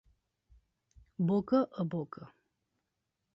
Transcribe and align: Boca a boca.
Boca 1.27 1.59
a 1.83 1.83
boca. 1.91 2.23